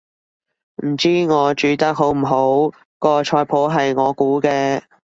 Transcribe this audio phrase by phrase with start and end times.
[0.83, 4.81] 唔知我煮得好唔好，個菜譜係我估嘅